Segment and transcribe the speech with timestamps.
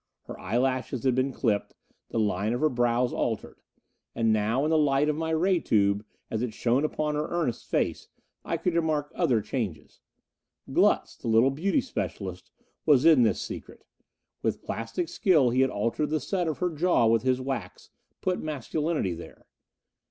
[0.23, 1.75] Her eyelashes had been clipped;
[2.09, 3.59] the line of her brows altered.
[4.15, 7.67] And now, in the light of my ray tube as it shone upon her earnest
[7.67, 8.07] face,
[8.43, 9.99] I could remark other changes.
[10.73, 12.49] Glutz, the little beauty specialist,
[12.83, 13.85] was in this secret.
[14.41, 17.91] With plastic skill he had altered the set of her jaw with his wax
[18.21, 19.45] put masculinity there.